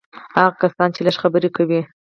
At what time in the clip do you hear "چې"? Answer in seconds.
0.95-1.01